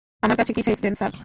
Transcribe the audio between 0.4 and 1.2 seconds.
কী চাইছেন, স্যার?